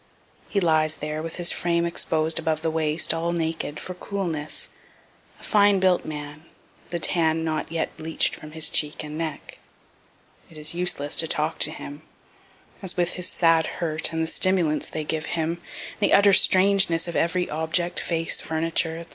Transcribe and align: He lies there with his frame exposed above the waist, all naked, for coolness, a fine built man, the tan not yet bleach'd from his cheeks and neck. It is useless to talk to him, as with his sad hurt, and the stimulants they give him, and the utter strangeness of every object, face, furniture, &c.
He 0.49 0.59
lies 0.59 0.95
there 0.97 1.21
with 1.21 1.35
his 1.35 1.51
frame 1.51 1.85
exposed 1.85 2.39
above 2.39 2.63
the 2.63 2.71
waist, 2.71 3.13
all 3.13 3.31
naked, 3.31 3.79
for 3.79 3.93
coolness, 3.93 4.67
a 5.39 5.43
fine 5.43 5.79
built 5.79 6.05
man, 6.05 6.45
the 6.89 6.97
tan 6.97 7.43
not 7.43 7.71
yet 7.71 7.95
bleach'd 7.97 8.33
from 8.35 8.53
his 8.53 8.67
cheeks 8.71 9.03
and 9.03 9.15
neck. 9.15 9.59
It 10.49 10.57
is 10.57 10.73
useless 10.73 11.15
to 11.17 11.27
talk 11.27 11.59
to 11.59 11.69
him, 11.71 12.01
as 12.81 12.97
with 12.97 13.11
his 13.13 13.29
sad 13.29 13.67
hurt, 13.77 14.11
and 14.11 14.23
the 14.23 14.25
stimulants 14.25 14.89
they 14.89 15.03
give 15.03 15.27
him, 15.37 15.61
and 15.91 15.99
the 16.09 16.13
utter 16.13 16.33
strangeness 16.33 17.07
of 17.07 17.15
every 17.15 17.47
object, 17.47 17.99
face, 17.99 18.41
furniture, 18.41 19.03
&c. 19.03 19.09